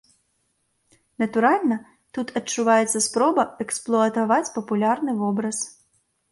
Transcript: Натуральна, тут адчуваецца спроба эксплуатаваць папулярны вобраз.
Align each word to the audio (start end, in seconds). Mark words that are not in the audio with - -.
Натуральна, 1.23 1.77
тут 2.17 2.27
адчуваецца 2.41 3.03
спроба 3.09 3.47
эксплуатаваць 3.67 4.43
папулярны 4.59 5.11
вобраз. 5.25 5.57